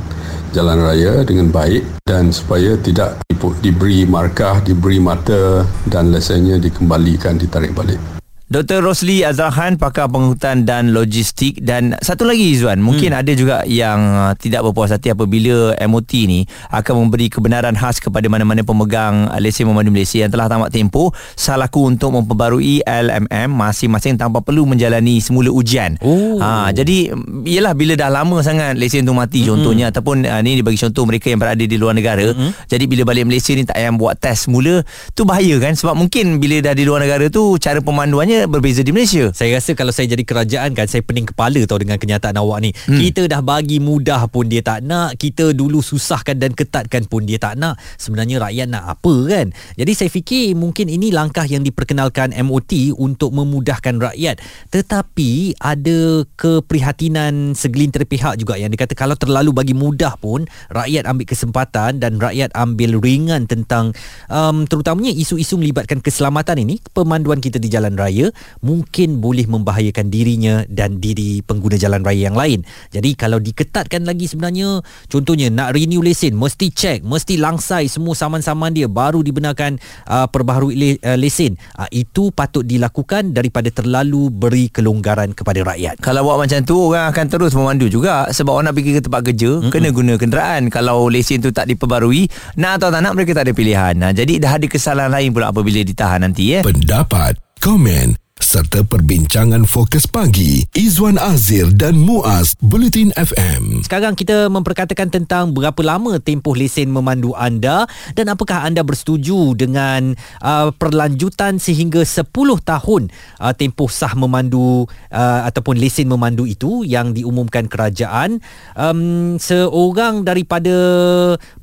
jalan 0.55 0.79
raya 0.79 1.25
dengan 1.27 1.51
baik 1.51 1.83
dan 2.05 2.31
supaya 2.31 2.77
tidak 2.79 3.19
diberi 3.59 4.07
markah, 4.07 4.63
diberi 4.63 5.03
mata 5.03 5.67
dan 5.83 6.15
lesennya 6.15 6.55
dikembalikan 6.55 7.35
ditarik 7.35 7.75
balik. 7.75 8.22
Dr. 8.53 8.85
Rosli 8.85 9.25
Azrahan 9.25 9.81
pakar 9.81 10.13
penghutan 10.13 10.61
dan 10.61 10.93
logistik 10.93 11.57
dan 11.65 11.97
satu 12.05 12.21
lagi 12.21 12.53
Izwan 12.53 12.85
mungkin 12.85 13.09
hmm. 13.09 13.21
ada 13.25 13.31
juga 13.33 13.57
yang 13.65 14.29
uh, 14.29 14.33
tidak 14.37 14.61
berpuas 14.69 14.93
hati 14.93 15.09
apabila 15.09 15.73
MOT 15.89 16.29
ni 16.29 16.45
akan 16.69 17.01
memberi 17.01 17.33
kebenaran 17.33 17.73
khas 17.73 17.97
kepada 17.97 18.29
mana-mana 18.29 18.61
pemegang 18.61 19.25
lesen 19.41 19.65
memandu 19.65 19.89
Malaysia 19.89 20.21
yang 20.21 20.29
telah 20.29 20.45
tamat 20.45 20.69
tempoh 20.69 21.09
salaku 21.33 21.89
untuk 21.89 22.13
memperbarui 22.13 22.85
LMM 22.85 23.49
masing-masing 23.49 24.21
tanpa 24.21 24.45
perlu 24.45 24.69
menjalani 24.69 25.17
semula 25.17 25.49
ujian. 25.49 25.97
Oh. 26.05 26.37
Ha 26.37 26.69
jadi 26.77 27.09
ialah 27.49 27.73
bila 27.73 27.97
dah 27.97 28.13
lama 28.13 28.37
sangat 28.45 28.77
lesen 28.77 29.01
tu 29.01 29.17
mati 29.17 29.41
hmm. 29.41 29.49
contohnya 29.49 29.89
ataupun 29.89 30.29
uh, 30.29 30.45
ni 30.45 30.61
dibagi 30.61 30.77
contoh 30.77 31.09
mereka 31.09 31.33
yang 31.33 31.41
berada 31.41 31.65
di 31.65 31.73
luar 31.73 31.97
negara 31.97 32.29
hmm. 32.29 32.69
jadi 32.69 32.85
bila 32.85 33.01
balik 33.01 33.25
Malaysia 33.25 33.57
ni 33.57 33.65
tak 33.65 33.81
payah 33.81 33.97
buat 33.97 34.13
test 34.21 34.45
semula 34.45 34.85
tu 35.17 35.25
bahaya 35.25 35.57
kan 35.57 35.73
sebab 35.73 35.97
mungkin 35.97 36.37
bila 36.37 36.61
dah 36.61 36.77
di 36.77 36.85
luar 36.85 37.01
negara 37.01 37.33
tu 37.33 37.57
cara 37.57 37.81
pemanduannya 37.81 38.42
berbeza 38.49 38.81
di 38.83 38.91
Malaysia. 38.91 39.31
Saya 39.31 39.57
rasa 39.57 39.71
kalau 39.77 39.95
saya 39.95 40.11
jadi 40.11 40.23
kerajaan 40.27 40.75
kan 40.75 40.89
saya 40.89 40.99
pening 41.05 41.29
kepala 41.29 41.63
tau 41.63 41.79
dengan 41.79 41.95
kenyataan 41.95 42.35
awak 42.35 42.59
ni. 42.59 42.75
Hmm. 42.85 42.99
Kita 42.99 43.25
dah 43.31 43.39
bagi 43.39 43.79
mudah 43.79 44.27
pun 44.27 44.51
dia 44.51 44.59
tak 44.59 44.83
nak, 44.83 45.15
kita 45.15 45.55
dulu 45.55 45.79
susahkan 45.79 46.35
dan 46.35 46.51
ketatkan 46.51 47.07
pun 47.07 47.23
dia 47.23 47.39
tak 47.39 47.55
nak. 47.55 47.79
Sebenarnya 47.95 48.43
rakyat 48.43 48.67
nak 48.67 48.99
apa 48.99 49.15
kan? 49.31 49.47
Jadi 49.79 49.91
saya 49.95 50.09
fikir 50.11 50.57
mungkin 50.59 50.91
ini 50.91 51.15
langkah 51.15 51.47
yang 51.47 51.63
diperkenalkan 51.63 52.35
MOT 52.43 52.91
untuk 52.99 53.31
memudahkan 53.31 54.01
rakyat. 54.01 54.43
Tetapi 54.67 55.61
ada 55.61 56.27
keprihatinan 56.35 57.55
segelintir 57.55 58.03
pihak 58.03 58.35
juga 58.35 58.59
yang 58.59 58.73
dikata 58.73 58.97
kalau 58.97 59.15
terlalu 59.15 59.55
bagi 59.55 59.71
mudah 59.77 60.19
pun 60.19 60.43
rakyat 60.73 61.07
ambil 61.07 61.29
kesempatan 61.29 62.03
dan 62.03 62.19
rakyat 62.19 62.51
ambil 62.57 62.99
ringan 62.99 63.47
tentang 63.47 63.95
um, 64.27 64.67
terutamanya 64.67 65.13
isu-isu 65.13 65.55
melibatkan 65.55 66.03
keselamatan 66.03 66.65
ini, 66.65 66.81
pemanduan 66.91 67.39
kita 67.39 67.61
di 67.61 67.71
jalan 67.71 67.95
raya 67.95 68.32
mungkin 68.61 69.21
boleh 69.21 69.45
membahayakan 69.47 70.09
dirinya 70.09 70.65
dan 70.69 70.97
diri 70.97 71.39
pengguna 71.45 71.77
jalan 71.77 72.01
raya 72.01 72.29
yang 72.29 72.37
lain. 72.37 72.65
Jadi 72.91 73.13
kalau 73.17 73.37
diketatkan 73.37 74.03
lagi 74.03 74.29
sebenarnya 74.29 74.81
contohnya 75.07 75.49
nak 75.51 75.73
renew 75.75 76.01
lesen 76.01 76.35
mesti 76.35 76.71
check, 76.73 76.99
mesti 77.03 77.37
langsai 77.37 77.87
semua 77.91 78.17
saman-saman 78.17 78.73
dia 78.73 78.87
baru 78.89 79.21
dibenarkan 79.21 79.77
uh, 80.07 80.27
perbaharui 80.29 80.75
le- 80.75 81.01
uh, 81.03 81.17
lesen. 81.17 81.55
Uh, 81.77 81.89
itu 81.93 82.33
patut 82.33 82.63
dilakukan 82.63 83.35
daripada 83.35 83.69
terlalu 83.69 84.29
beri 84.31 84.69
kelonggaran 84.71 85.35
kepada 85.35 85.61
rakyat. 85.63 85.99
Kalau 85.99 86.25
buat 86.25 86.47
macam 86.47 86.59
tu 86.63 86.75
orang 86.93 87.11
akan 87.11 87.25
terus 87.27 87.51
memandu 87.53 87.91
juga 87.91 88.27
sebab 88.31 88.55
orang 88.55 88.71
nak 88.71 88.75
pergi 88.79 88.91
ke 88.97 89.01
tempat 89.03 89.21
kerja 89.27 89.51
Mm-mm. 89.59 89.71
kena 89.73 89.89
guna 89.91 90.13
kenderaan. 90.15 90.61
Kalau 90.71 91.11
lesen 91.11 91.43
tu 91.43 91.51
tak 91.51 91.67
diperbarui 91.67 92.31
nak 92.57 92.79
atau 92.79 92.89
tak 92.89 93.01
nak 93.03 93.13
mereka 93.13 93.35
tak 93.35 93.51
ada 93.51 93.53
pilihan. 93.53 93.93
Nah, 93.99 94.11
jadi 94.15 94.39
dah 94.39 94.55
ada 94.55 94.65
kesalahan 94.65 95.11
lain 95.11 95.29
pula 95.35 95.51
apabila 95.51 95.83
ditahan 95.83 96.23
nanti 96.23 96.57
ya. 96.57 96.59
Pendapat, 96.63 97.37
komen 97.59 98.22
serta 98.53 98.85
perbincangan 98.85 99.65
fokus 99.65 100.05
pagi 100.05 100.61
Izwan 100.77 101.17
Azir 101.17 101.73
dan 101.73 101.97
Muaz 101.97 102.53
Bulletin 102.61 103.09
FM. 103.17 103.81
Sekarang 103.81 104.13
kita 104.13 104.45
memperkatakan 104.45 105.09
tentang 105.09 105.57
berapa 105.57 105.81
lama 105.81 106.21
tempoh 106.21 106.53
lesen 106.53 106.93
memandu 106.93 107.33
anda 107.33 107.89
dan 108.13 108.29
apakah 108.29 108.61
anda 108.61 108.85
bersetuju 108.85 109.57
dengan 109.57 110.13
uh, 110.45 110.69
perlanjutan 110.69 111.57
sehingga 111.57 112.05
10 112.05 112.29
tahun 112.61 113.09
uh, 113.41 113.53
tempoh 113.57 113.89
sah 113.89 114.13
memandu 114.13 114.85
uh, 115.09 115.41
ataupun 115.49 115.81
lesen 115.81 116.05
memandu 116.05 116.45
itu 116.45 116.85
yang 116.85 117.17
diumumkan 117.17 117.65
kerajaan. 117.65 118.37
Um, 118.77 119.41
seorang 119.41 120.29
daripada 120.29 120.77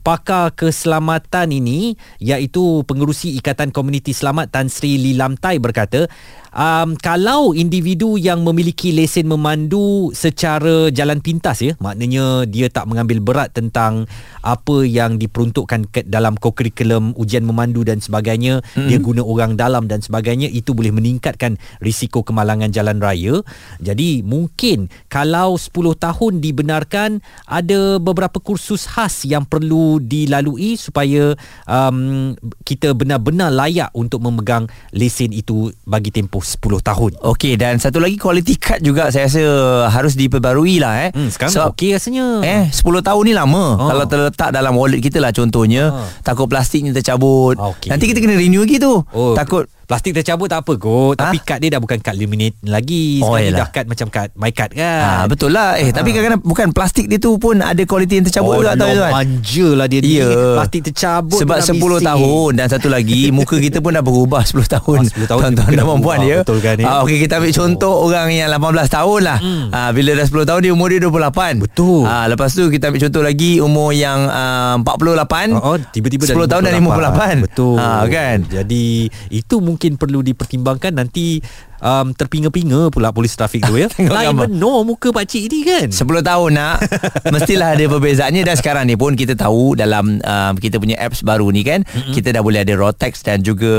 pakar 0.00 0.52
keselamatan 0.56 1.52
ini 1.52 1.94
iaitu 2.20 2.82
pengerusi 2.88 3.36
Ikatan 3.36 3.72
Komuniti 3.72 4.16
Selamat 4.16 4.48
Tan 4.48 4.72
Sri 4.72 4.96
Lilamtai 4.96 5.60
berkata 5.60 6.08
um, 6.54 6.96
kalau 6.98 7.52
individu 7.52 8.16
yang 8.16 8.42
memiliki 8.42 8.90
lesen 8.94 9.30
memandu 9.30 10.10
secara 10.14 10.88
jalan 10.90 11.20
pintas 11.22 11.62
ya 11.62 11.72
maknanya 11.78 12.46
dia 12.46 12.72
tak 12.72 12.88
mengambil 12.88 13.20
berat 13.22 13.52
tentang 13.54 14.06
apa 14.40 14.86
yang 14.86 15.20
diperuntukkan 15.20 15.90
ke 15.90 16.00
dalam 16.08 16.36
kurikulum 16.38 17.12
ujian 17.16 17.44
memandu 17.44 17.84
dan 17.84 18.00
sebagainya 18.00 18.62
mm-hmm. 18.62 18.88
dia 18.88 18.98
guna 18.98 19.22
orang 19.24 19.54
dalam 19.54 19.86
dan 19.86 20.00
sebagainya 20.00 20.48
itu 20.48 20.72
boleh 20.72 20.94
meningkatkan 20.94 21.60
risiko 21.82 22.24
kemalangan 22.24 22.72
jalan 22.72 22.98
raya 22.98 23.42
jadi 23.82 24.24
mungkin 24.24 24.88
kalau 25.12 25.60
10 25.60 25.72
tahun 25.96 26.32
dibenarkan 26.40 27.20
ada 27.46 28.00
beberapa 28.00 28.40
kursus 28.40 28.88
khas 28.88 29.28
yang 29.28 29.44
perlu 29.44 29.89
dilalui 29.98 30.78
supaya 30.78 31.34
um, 31.66 32.32
kita 32.62 32.94
benar-benar 32.94 33.50
layak 33.50 33.90
untuk 33.96 34.22
memegang 34.22 34.70
lesen 34.94 35.34
itu 35.34 35.74
bagi 35.82 36.14
tempoh 36.14 36.30
tempoh 36.30 36.78
10 36.78 36.86
tahun. 36.86 37.10
Okey 37.34 37.58
dan 37.58 37.82
satu 37.82 37.98
lagi 37.98 38.14
quality 38.14 38.54
card 38.54 38.80
juga 38.86 39.10
saya 39.10 39.26
rasa 39.26 39.42
harus 39.90 40.14
diperbarui 40.14 40.78
lah 40.78 41.08
eh. 41.08 41.10
Hmm, 41.10 41.28
sekarang 41.28 41.52
so, 41.52 41.60
okey 41.74 41.98
rasanya. 41.98 42.40
Eh 42.46 42.64
10 42.70 43.02
tahun 43.02 43.22
ni 43.26 43.34
lama. 43.34 43.64
Oh. 43.76 43.88
Kalau 43.90 44.04
terletak 44.06 44.50
dalam 44.54 44.78
wallet 44.78 45.02
kita 45.02 45.18
lah 45.18 45.34
contohnya 45.34 45.90
oh. 45.90 46.06
takut 46.22 46.46
plastiknya 46.46 46.94
tercabut. 46.94 47.58
Okay. 47.58 47.90
Nanti 47.90 48.04
kita 48.10 48.22
kena 48.22 48.38
renew 48.38 48.62
lagi 48.62 48.78
tu. 48.78 49.02
Oh. 49.10 49.34
Takut 49.34 49.66
Plastik 49.90 50.14
tercabut 50.14 50.46
tak 50.46 50.62
apa 50.62 50.78
kot. 50.78 51.18
Ha? 51.18 51.34
Tapi 51.34 51.42
kad 51.42 51.58
dia 51.58 51.74
dah 51.74 51.82
bukan 51.82 51.98
kad 51.98 52.14
laminate 52.14 52.54
lagi. 52.62 53.18
Oh, 53.26 53.34
Sekarang 53.34 53.58
dah 53.58 53.68
kad 53.74 53.84
macam 53.90 54.06
kad 54.06 54.30
My 54.38 54.54
card 54.54 54.70
kan. 54.78 55.02
Ha, 55.02 55.26
Betul 55.26 55.50
lah. 55.50 55.82
Eh 55.82 55.90
ha. 55.90 55.98
tapi 55.98 56.14
kadang-kadang 56.14 56.46
Bukan 56.46 56.70
plastik 56.70 57.10
dia 57.10 57.18
tu 57.18 57.34
pun 57.42 57.58
Ada 57.58 57.82
kualiti 57.90 58.22
yang 58.22 58.26
tercabut 58.30 58.54
oh, 58.54 58.62
juga 58.62 58.78
tahu 58.78 58.94
kan 58.94 59.12
manja 59.18 59.68
lah 59.74 59.86
dia 59.90 59.98
yeah. 59.98 60.30
ni 60.30 60.54
Plastik 60.54 60.82
tercabut 60.86 61.40
Sebab 61.42 61.58
10 61.58 61.74
bisik. 61.74 62.06
tahun 62.06 62.50
Dan 62.54 62.66
satu 62.70 62.86
lagi 62.86 63.22
Muka 63.36 63.58
kita 63.58 63.82
pun 63.82 63.90
dah 63.90 64.04
berubah 64.06 64.46
10 64.46 64.62
tahun. 64.78 64.98
Ha, 65.10 65.26
10 65.26 65.26
tahun 65.26 65.40
Tuan-tuan 65.42 65.70
dan 65.74 65.82
perempuan 65.82 66.18
dia 66.22 66.38
Betul 66.46 66.58
kan 66.62 66.76
ha, 66.86 67.02
Okey 67.02 67.16
kita 67.26 67.42
ambil 67.42 67.50
contoh 67.50 67.94
oh. 67.98 68.06
Orang 68.06 68.28
yang 68.30 68.46
18 68.46 68.86
tahun 68.94 69.20
lah. 69.26 69.38
Hmm. 69.42 69.66
ha, 69.74 69.78
Bila 69.90 70.10
dah 70.14 70.26
10 70.30 70.48
tahun 70.54 70.60
dia 70.62 70.70
Umur 70.70 70.86
dia 70.86 71.00
28 71.02 71.66
Betul. 71.66 72.02
Ha, 72.06 72.14
Lepas 72.30 72.50
tu 72.54 72.62
kita 72.70 72.94
ambil 72.94 73.00
contoh 73.10 73.22
lagi 73.26 73.50
Umur 73.58 73.90
yang 73.90 74.20
uh, 74.30 74.78
48 74.86 75.58
oh, 75.58 75.74
oh, 75.74 75.76
Tiba-tiba 75.90 76.24
10 76.30 76.46
tahun 76.46 76.62
dan 76.62 76.74
58 76.78 77.46
Betul. 77.50 77.74
Ha, 77.74 78.06
kan? 78.06 78.38
Jadi 78.46 79.10
Itu 79.34 79.58
mungkin 79.58 79.79
perlu 79.96 80.20
dipertimbangkan 80.20 80.36
pertimbangkan 80.60 81.00
nanti 81.00 81.40
um, 81.80 82.12
terpinga-pinga 82.14 82.88
pula 82.92 83.10
polis 83.10 83.34
trafik 83.34 83.64
tu 83.66 83.76
ya. 83.76 83.88
Lain 84.14 84.36
benar 84.36 84.78
muka 84.86 85.10
pak 85.10 85.26
cik 85.28 85.44
ni 85.50 85.60
kan. 85.66 85.88
10 85.90 86.00
tahun 86.24 86.50
nak 86.54 86.76
mestilah 87.34 87.76
ada 87.76 87.84
perbezaannya 87.88 88.42
dan 88.44 88.56
sekarang 88.56 88.84
ni 88.88 88.94
pun 88.94 89.16
kita 89.16 89.34
tahu 89.34 89.74
dalam 89.74 90.20
um, 90.20 90.52
kita 90.56 90.76
punya 90.78 90.96
apps 91.00 91.24
baru 91.24 91.48
ni 91.50 91.64
kan 91.66 91.82
mm-hmm. 91.84 92.14
kita 92.14 92.32
dah 92.36 92.42
boleh 92.44 92.62
ada 92.62 92.74
Rotex 92.76 93.24
dan 93.24 93.40
juga 93.40 93.72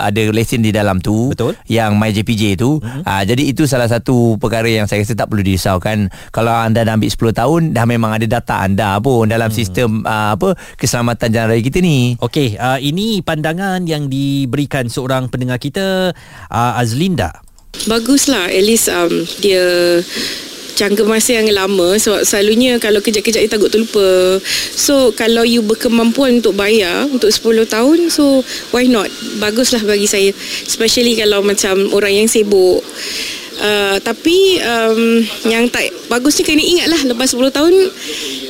ada 0.00 0.22
lesen 0.32 0.64
di 0.64 0.72
dalam 0.72 0.98
tu 0.98 1.32
Betul. 1.32 1.56
yang 1.68 1.96
MyJPJ 1.96 2.58
tu. 2.58 2.80
Mm-hmm. 2.80 3.02
Uh, 3.04 3.22
jadi 3.28 3.42
itu 3.46 3.68
salah 3.68 3.88
satu 3.88 4.36
perkara 4.40 4.68
yang 4.68 4.88
saya 4.88 5.04
rasa 5.04 5.14
tak 5.14 5.28
perlu 5.28 5.44
dirisaukan 5.44 6.08
kalau 6.32 6.52
anda 6.52 6.82
dah 6.82 6.96
ambil 6.96 7.10
10 7.12 7.40
tahun 7.40 7.60
dah 7.76 7.84
memang 7.84 8.10
ada 8.16 8.26
data 8.26 8.64
anda 8.64 8.96
pun 9.02 9.28
dalam 9.28 9.50
mm. 9.50 9.56
sistem 9.56 10.02
uh, 10.06 10.34
apa 10.38 10.54
keselamatan 10.78 11.28
jalan 11.34 11.48
raya 11.52 11.62
kita 11.62 11.78
ni. 11.82 12.14
Okey, 12.22 12.56
uh, 12.56 12.78
ini 12.78 13.20
pandangan 13.20 13.84
yang 13.84 14.06
diberikan 14.06 14.86
seorang 14.86 15.28
pendengar 15.28 15.58
kita 15.58 16.14
uh, 16.48 16.80
Azlinda. 16.80 17.41
Baguslah 17.88 18.46
at 18.52 18.62
least 18.62 18.86
um, 18.92 19.26
dia 19.42 19.64
jangka 20.74 21.04
masa 21.04 21.38
yang 21.38 21.48
lama. 21.52 21.98
Sebab 21.98 22.24
selalunya 22.24 22.78
kalau 22.80 22.98
kejap-kejap 23.04 23.42
dia 23.44 23.50
takut 23.50 23.70
terlupa. 23.70 24.38
So 24.74 25.12
kalau 25.12 25.44
you 25.44 25.62
berkemampuan 25.62 26.42
untuk 26.42 26.56
bayar 26.56 27.06
untuk 27.10 27.30
10 27.30 27.68
tahun 27.68 27.98
so 28.08 28.42
why 28.72 28.88
not? 28.88 29.08
Baguslah 29.38 29.82
bagi 29.84 30.08
saya. 30.08 30.30
Especially 30.64 31.14
kalau 31.18 31.44
macam 31.44 31.90
orang 31.92 32.24
yang 32.24 32.28
sibuk. 32.28 32.80
Uh, 33.62 34.00
tapi 34.02 34.58
um, 34.64 35.22
yang 35.46 35.68
tak 35.70 35.86
bagus 36.10 36.40
ni 36.40 36.42
kena 36.42 36.64
ingat 36.64 36.86
lah 36.88 37.14
lepas 37.14 37.30
10 37.30 37.46
tahun 37.52 37.74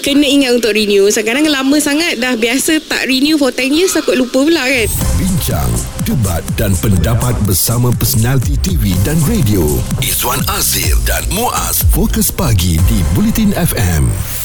kena 0.00 0.25
ingat 0.25 0.50
untuk 0.57 0.73
renew. 0.73 1.11
Sekarang 1.11 1.45
lama 1.45 1.76
sangat 1.83 2.17
dah 2.17 2.33
biasa 2.38 2.81
tak 2.87 3.11
renew 3.11 3.37
for 3.37 3.52
10 3.52 3.76
years 3.76 3.93
takut 3.93 4.17
lupa 4.17 4.41
pula 4.41 4.62
kan? 4.64 4.88
Bincang 5.21 5.91
debat 6.12 6.45
dan 6.61 6.76
pendapat 6.85 7.33
bersama 7.49 7.88
personaliti 7.97 8.61
TV 8.61 8.92
dan 9.00 9.16
radio. 9.25 9.64
Izwan 10.04 10.45
Azir 10.52 10.92
dan 11.09 11.25
Muaz. 11.33 11.81
Fokus 11.88 12.28
Pagi 12.28 12.76
di 12.85 13.00
Bulletin 13.16 13.57
FM 13.57 14.41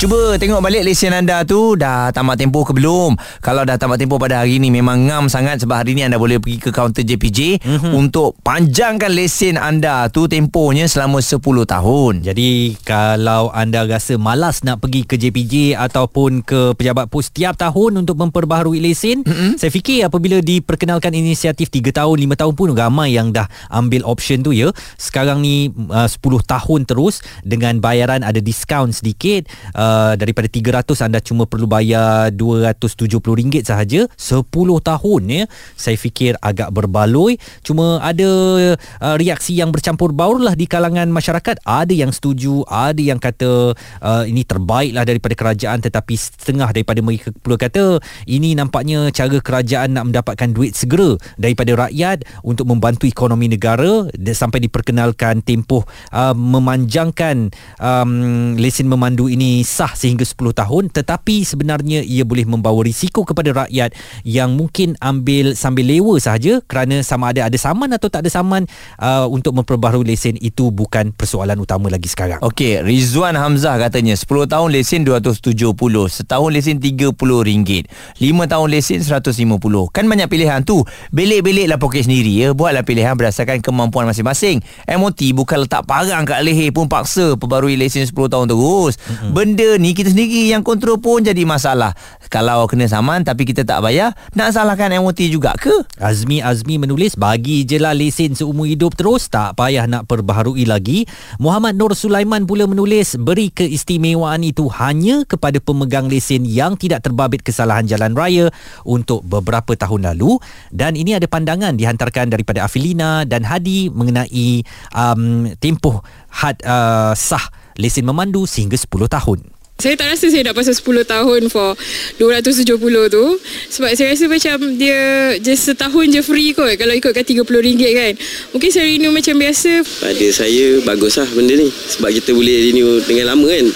Cuba 0.00 0.40
tengok 0.40 0.64
balik 0.64 0.88
lesen 0.88 1.12
anda 1.12 1.44
tu 1.44 1.76
dah 1.76 2.08
tamat 2.08 2.40
tempoh 2.40 2.64
ke 2.64 2.72
belum. 2.72 3.20
Kalau 3.44 3.68
dah 3.68 3.76
tamat 3.76 4.00
tempoh 4.00 4.16
pada 4.16 4.40
hari 4.40 4.56
ni 4.56 4.72
memang 4.72 5.04
ngam 5.04 5.28
sangat 5.28 5.60
sebab 5.60 5.84
hari 5.84 5.92
ni 5.92 6.00
anda 6.00 6.16
boleh 6.16 6.40
pergi 6.40 6.56
ke 6.56 6.70
kaunter 6.72 7.04
JPJ 7.04 7.60
mm-hmm. 7.60 7.92
untuk 7.92 8.32
panjangkan 8.40 9.12
lesen 9.12 9.60
anda 9.60 10.08
tu 10.08 10.24
tempohnya 10.24 10.88
selama 10.88 11.20
10 11.20 11.44
tahun. 11.44 12.24
Jadi 12.24 12.80
kalau 12.80 13.52
anda 13.52 13.84
rasa 13.84 14.16
malas 14.16 14.64
nak 14.64 14.80
pergi 14.80 15.04
ke 15.04 15.20
JPJ 15.20 15.76
ataupun 15.76 16.48
ke 16.48 16.72
pejabat 16.80 17.12
pos 17.12 17.28
tiap 17.28 17.60
tahun 17.60 18.00
untuk 18.00 18.16
memperbaharui 18.24 18.80
lesen, 18.80 19.20
mm-hmm. 19.20 19.60
saya 19.60 19.68
fikir 19.68 20.08
apabila 20.08 20.40
diperkenalkan 20.40 21.12
inisiatif 21.12 21.68
3 21.68 21.92
tahun, 21.92 22.16
5 22.24 22.40
tahun 22.40 22.54
pun 22.56 22.72
ramai 22.72 23.20
yang 23.20 23.36
dah 23.36 23.52
ambil 23.68 24.08
option 24.08 24.40
tu 24.40 24.56
ya. 24.56 24.72
Sekarang 24.96 25.44
ni 25.44 25.68
uh, 25.92 26.08
10 26.08 26.24
tahun 26.24 26.88
terus 26.88 27.20
dengan 27.44 27.84
bayaran 27.84 28.24
ada 28.24 28.40
diskaun 28.40 28.96
sedikit 28.96 29.44
uh, 29.76 29.89
daripada 30.14 30.48
300 30.50 31.06
anda 31.06 31.18
cuma 31.22 31.44
perlu 31.46 31.66
bayar 31.70 32.32
RM270 32.34 33.64
sahaja. 33.64 34.06
10 34.16 34.44
tahun 34.82 35.22
ya 35.28 35.44
saya 35.76 35.96
fikir 35.96 36.36
agak 36.40 36.70
berbaloi. 36.74 37.36
Cuma 37.62 38.00
ada 38.02 38.28
uh, 38.76 39.16
reaksi 39.16 39.56
yang 39.56 39.70
bercampur 39.70 40.10
baur 40.10 40.40
lah 40.40 40.54
di 40.58 40.66
kalangan 40.66 41.08
masyarakat. 41.10 41.62
Ada 41.64 41.92
yang 41.92 42.10
setuju 42.10 42.64
ada 42.66 42.98
yang 43.00 43.18
kata 43.20 43.74
uh, 44.02 44.24
ini 44.26 44.42
terbaik 44.42 44.92
lah 44.96 45.04
daripada 45.06 45.34
kerajaan 45.36 45.80
tetapi 45.80 46.14
setengah 46.16 46.70
daripada 46.74 47.00
mereka 47.00 47.32
pula 47.40 47.56
kata 47.60 48.00
ini 48.26 48.54
nampaknya 48.54 49.10
cara 49.14 49.38
kerajaan 49.38 49.94
nak 49.94 50.12
mendapatkan 50.12 50.50
duit 50.50 50.74
segera 50.74 51.16
daripada 51.36 51.88
rakyat 51.88 52.26
untuk 52.46 52.68
membantu 52.68 53.06
ekonomi 53.06 53.50
negara. 53.50 54.06
Sampai 54.30 54.62
diperkenalkan 54.62 55.44
tempoh 55.44 55.84
uh, 56.14 56.32
memanjangkan 56.32 57.52
um, 57.76 58.10
lesen 58.56 58.88
memandu 58.88 59.28
ini 59.28 59.62
sah 59.80 59.96
sehingga 59.96 60.28
10 60.28 60.52
tahun 60.52 60.92
tetapi 60.92 61.40
sebenarnya 61.48 62.04
ia 62.04 62.28
boleh 62.28 62.44
membawa 62.44 62.84
risiko 62.84 63.24
kepada 63.24 63.64
rakyat 63.64 63.96
yang 64.28 64.52
mungkin 64.52 64.92
ambil 65.00 65.56
sambil 65.56 65.88
lewa 65.88 66.20
sahaja 66.20 66.60
kerana 66.68 67.00
sama 67.00 67.32
ada 67.32 67.48
ada 67.48 67.56
saman 67.56 67.88
atau 67.96 68.12
tak 68.12 68.28
ada 68.28 68.30
saman 68.30 68.68
uh, 69.00 69.24
untuk 69.24 69.56
memperbaharui 69.56 70.04
lesen 70.04 70.36
itu 70.36 70.68
bukan 70.68 71.16
persoalan 71.16 71.56
utama 71.56 71.88
lagi 71.88 72.12
sekarang. 72.12 72.42
Okey, 72.44 72.84
Rizwan 72.84 73.38
Hamzah 73.38 73.80
katanya 73.80 74.12
10 74.12 74.26
tahun 74.50 74.68
lesen 74.68 75.00
270, 75.08 75.72
setahun 76.10 76.50
lesen 76.52 76.76
RM30, 76.76 77.88
5 78.18 78.52
tahun 78.52 78.66
lesen 78.68 78.98
150. 79.00 79.96
Kan 79.96 80.04
banyak 80.04 80.28
pilihan 80.28 80.60
tu. 80.66 80.84
Belik-beliklah 81.14 81.80
poket 81.80 82.04
sendiri 82.10 82.32
ya. 82.36 82.48
Buatlah 82.52 82.82
pilihan 82.82 83.14
berdasarkan 83.14 83.62
kemampuan 83.64 84.04
masing-masing. 84.10 84.60
MOT 84.84 85.32
bukan 85.32 85.64
letak 85.64 85.86
parang 85.86 86.26
kat 86.26 86.42
leher 86.42 86.74
pun 86.74 86.90
paksa 86.90 87.38
perbarui 87.38 87.78
lesen 87.78 88.04
10 88.04 88.12
tahun 88.12 88.46
terus. 88.50 88.98
Mm-hmm. 88.98 89.30
Benda 89.32 89.69
ni 89.76 89.92
kita 89.92 90.10
sendiri 90.10 90.50
yang 90.50 90.64
kontrol 90.64 90.98
pun 90.98 91.20
jadi 91.20 91.44
masalah. 91.44 91.92
Kalau 92.32 92.66
kena 92.70 92.88
saman 92.88 93.22
tapi 93.26 93.44
kita 93.44 93.66
tak 93.66 93.84
bayar, 93.84 94.16
nak 94.32 94.54
salahkan 94.54 94.90
MOT 95.02 95.26
juga 95.28 95.52
ke? 95.58 95.70
Azmi 96.00 96.40
Azmi 96.40 96.78
menulis 96.80 97.18
bagi 97.18 97.66
je 97.66 97.76
lah 97.76 97.92
lesen 97.92 98.32
seumur 98.32 98.66
hidup 98.66 98.96
terus 98.96 99.28
tak 99.28 99.58
payah 99.58 99.84
nak 99.84 100.08
perbaharui 100.08 100.64
lagi. 100.64 101.04
Muhammad 101.36 101.76
Nur 101.76 101.92
Sulaiman 101.92 102.48
pula 102.48 102.64
menulis 102.64 103.18
beri 103.20 103.52
keistimewaan 103.52 104.42
itu 104.46 104.70
hanya 104.78 105.22
kepada 105.28 105.60
pemegang 105.60 106.08
lesen 106.08 106.48
yang 106.48 106.78
tidak 106.78 107.04
terbabit 107.04 107.44
kesalahan 107.44 107.84
jalan 107.84 108.16
raya 108.16 108.48
untuk 108.88 109.26
beberapa 109.26 109.76
tahun 109.76 110.14
lalu 110.14 110.40
dan 110.72 110.96
ini 110.96 111.18
ada 111.18 111.26
pandangan 111.28 111.76
dihantarkan 111.76 112.30
daripada 112.32 112.64
Afilina 112.64 113.28
dan 113.28 113.44
Hadi 113.44 113.90
mengenai 113.90 114.62
um, 114.94 115.50
tempoh 115.58 116.00
had 116.30 116.56
uh, 116.62 117.12
sah 117.12 117.42
lesen 117.76 118.06
memandu 118.06 118.46
sehingga 118.46 118.78
10 118.78 118.86
tahun. 119.10 119.59
Saya 119.80 119.96
tak 119.96 120.12
rasa 120.12 120.28
saya 120.28 120.44
nak 120.44 120.56
pasal 120.56 120.76
10 120.76 121.08
tahun 121.08 121.40
for 121.48 121.72
270 122.20 122.76
tu. 123.08 123.24
Sebab 123.72 123.90
saya 123.96 124.12
rasa 124.12 124.24
macam 124.28 124.56
dia 124.76 125.34
just 125.40 125.64
setahun 125.64 126.06
je 126.12 126.20
free 126.20 126.52
kot 126.52 126.76
Kalau 126.76 126.92
ikutkan 126.92 127.24
RM30 127.24 127.82
kan. 127.96 128.12
Mungkin 128.52 128.70
saya 128.70 128.84
renew 128.84 129.10
macam 129.10 129.34
biasa. 129.40 129.72
Pada 130.04 130.26
saya 130.30 130.84
bagus 130.84 131.16
lah 131.16 131.28
benda 131.32 131.56
ni. 131.56 131.72
Sebab 131.72 132.12
kita 132.12 132.36
boleh 132.36 132.70
renew 132.70 133.00
dengan 133.08 133.32
lama 133.32 133.48
kan. 133.48 133.66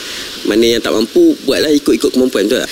Mana 0.45 0.77
yang 0.77 0.83
tak 0.85 0.93
mampu 0.93 1.33
buatlah 1.49 1.73
ikut-ikut 1.73 2.13
kemampuan 2.13 2.45
tu 2.45 2.61
tak 2.61 2.69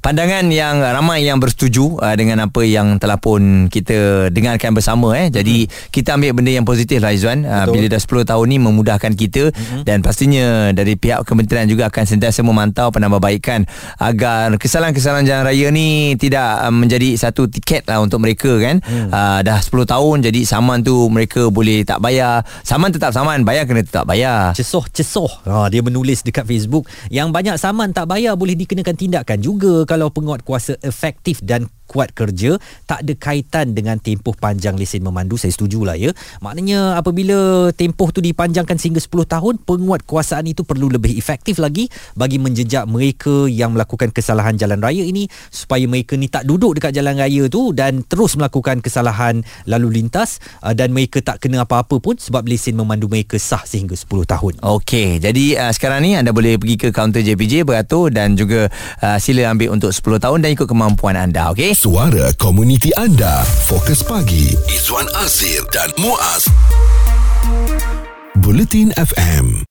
pandangan 0.00 0.48
yang 0.48 0.80
ramai 0.80 1.28
yang 1.28 1.36
bersetuju 1.36 2.00
uh, 2.00 2.16
dengan 2.16 2.48
apa 2.48 2.64
yang 2.64 2.96
telah 2.96 3.20
pun 3.20 3.68
kita 3.68 4.28
dengarkan 4.32 4.72
bersama 4.72 5.12
eh. 5.12 5.28
Jadi 5.28 5.68
mm-hmm. 5.68 5.92
kita 5.92 6.16
ambil 6.16 6.32
benda 6.40 6.52
yang 6.56 6.64
positif 6.64 7.04
lah 7.04 7.12
Izwan 7.12 7.44
uh, 7.44 7.68
bila 7.68 7.86
dah 7.86 8.00
10 8.00 8.24
tahun 8.24 8.46
ni 8.48 8.56
memudahkan 8.58 9.12
kita 9.12 9.52
mm-hmm. 9.52 9.82
dan 9.84 10.00
pastinya 10.00 10.72
dari 10.72 10.96
pihak 10.96 11.28
kementerian 11.28 11.68
juga 11.68 11.92
akan 11.92 12.04
sentiasa 12.08 12.40
memantau 12.40 12.88
penambahbaikan 12.88 13.68
agar 14.00 14.56
kesalahan-kesalahan 14.56 15.28
jalan 15.28 15.44
raya 15.44 15.68
ni 15.68 16.16
tidak 16.16 16.64
uh, 16.64 16.72
menjadi 16.72 17.20
satu 17.20 17.52
tiket 17.52 17.84
lah 17.84 18.00
untuk 18.00 18.24
mereka 18.24 18.56
kan. 18.56 18.80
Mm. 18.80 19.12
uh, 19.12 19.40
dah 19.44 19.60
10 19.60 19.84
tahun 19.84 20.16
jadi 20.24 20.40
saman 20.48 20.80
tu 20.80 21.12
mereka 21.12 21.52
boleh 21.52 21.84
tak 21.84 22.00
bayar. 22.00 22.48
Saman 22.64 22.88
tetap 22.88 23.12
saman 23.12 23.44
bayar 23.44 23.68
kena 23.68 23.84
tetap 23.84 24.08
bayar. 24.08 24.56
Cesoh 24.56 24.88
cesoh 24.88 25.28
ha, 25.44 25.68
dia 25.68 25.84
menulis 25.84 26.24
dekat 26.24 26.48
Facebook 26.48 26.88
yang 27.12 27.28
banyak 27.28 27.60
saman 27.60 27.92
tak 27.92 28.08
bayar 28.08 28.34
boleh 28.40 28.56
dikenakan 28.56 28.96
tindakan 28.96 29.38
juga 29.44 29.84
kalau 29.90 30.06
penguat 30.14 30.46
kuasa 30.46 30.78
efektif 30.86 31.42
dan 31.42 31.66
kuat 31.90 32.14
kerja 32.14 32.54
tak 32.86 33.02
ada 33.02 33.12
kaitan 33.18 33.74
dengan 33.74 33.98
tempoh 33.98 34.38
panjang 34.38 34.78
lesen 34.78 35.02
memandu. 35.02 35.34
Saya 35.34 35.50
setujulah 35.50 35.98
ya. 35.98 36.14
Maknanya 36.38 36.94
apabila 37.02 37.74
tempoh 37.74 38.14
tu 38.14 38.22
dipanjangkan 38.22 38.78
sehingga 38.78 39.02
10 39.02 39.26
tahun 39.26 39.54
penguat 39.66 40.06
kuasaan 40.06 40.46
itu 40.46 40.62
perlu 40.62 40.86
lebih 40.86 41.18
efektif 41.18 41.58
lagi 41.58 41.90
bagi 42.14 42.38
menjejak 42.38 42.86
mereka 42.86 43.50
yang 43.50 43.74
melakukan 43.74 44.14
kesalahan 44.14 44.54
jalan 44.54 44.78
raya 44.78 45.02
ini 45.02 45.26
supaya 45.50 45.90
mereka 45.90 46.14
ni 46.14 46.30
tak 46.30 46.46
duduk 46.46 46.78
dekat 46.78 46.94
jalan 46.94 47.18
raya 47.18 47.50
tu 47.50 47.74
dan 47.74 48.06
terus 48.06 48.38
melakukan 48.38 48.78
kesalahan 48.78 49.42
lalu 49.66 49.98
lintas 49.98 50.38
uh, 50.62 50.70
dan 50.70 50.94
mereka 50.94 51.18
tak 51.18 51.42
kena 51.42 51.66
apa-apa 51.66 51.98
pun 51.98 52.14
sebab 52.14 52.46
lesen 52.46 52.78
memandu 52.78 53.10
mereka 53.10 53.40
sah 53.40 53.66
sehingga 53.66 53.98
10 53.98 54.28
tahun. 54.28 54.52
Okey, 54.62 55.18
jadi 55.18 55.66
uh, 55.66 55.72
sekarang 55.74 56.04
ni 56.06 56.14
anda 56.14 56.30
boleh 56.30 56.60
pergi 56.60 56.76
ke 56.76 56.88
kaunter 56.94 57.24
JPJ 57.24 57.64
beratur 57.64 58.12
dan 58.12 58.36
juga 58.36 58.68
uh, 59.00 59.18
sila 59.18 59.48
ambil 59.50 59.74
untuk 59.74 59.90
10 59.90 60.20
tahun 60.20 60.38
dan 60.44 60.50
ikut 60.52 60.68
kemampuan 60.68 61.16
anda 61.16 61.48
okey 61.56 61.72
Suara 61.80 62.28
komuniti 62.36 62.92
anda. 62.92 63.40
Fokus 63.64 64.04
pagi. 64.04 64.52
Izwan 64.68 65.08
Azir 65.16 65.64
dan 65.72 65.88
Muaz. 65.96 66.44
Bulletin 68.36 68.92
FM. 68.92 69.56